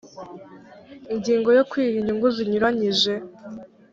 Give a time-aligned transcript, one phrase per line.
[1.13, 3.13] ingingo ya kwiha inyungu zinyuranyije